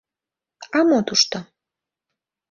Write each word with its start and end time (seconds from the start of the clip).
—А 0.77 0.79
мо 0.87 0.99
тушто? 1.07 1.37